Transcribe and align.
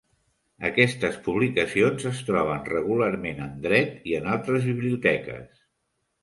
Aquestes 0.69 1.17
publicacions 1.27 2.07
es 2.11 2.21
troben 2.29 2.63
regularment 2.71 3.43
en 3.49 3.53
dret 3.67 4.09
i 4.13 4.17
en 4.23 4.31
altres 4.37 4.67
biblioteques. 4.73 5.63